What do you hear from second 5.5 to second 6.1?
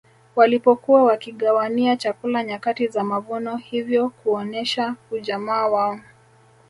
wao